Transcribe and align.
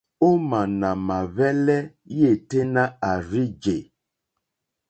Òmá 0.27 0.59
nà 0.79 0.89
mà 1.07 1.17
hwɛ́lɛ́ 1.33 1.79
yêténá 2.17 2.83
à 3.09 3.11
rzí 3.25 3.43
jè. 3.61 3.77